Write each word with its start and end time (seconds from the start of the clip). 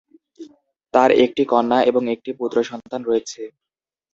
তার 0.93 1.09
একটি 1.25 1.43
কন্যা 1.45 1.79
এবং 1.89 2.03
একটি 2.15 2.31
পুত্র 2.39 2.57
সন্তান 2.63 3.01
রয়েছে। 3.05 3.41